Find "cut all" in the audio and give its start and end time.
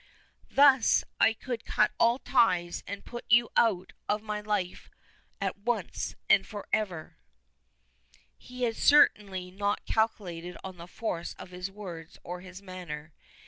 1.63-2.17